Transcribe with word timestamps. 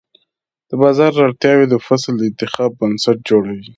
د 0.69 0.71
بازار 0.81 1.11
اړتیاوې 1.27 1.65
د 1.69 1.75
فصل 1.85 2.13
د 2.17 2.21
انتخاب 2.29 2.71
بنسټ 2.79 3.17
جوړوي. 3.29 3.65